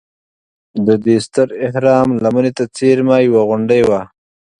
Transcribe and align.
د 0.85 0.87
دې 1.05 1.15
ستر 1.25 1.47
اهرام 1.67 2.09
لمنې 2.23 2.51
ته 2.57 2.63
څېرمه 2.75 3.15
یوه 3.27 3.41
غونډه 3.49 3.75
وه. 3.89 4.01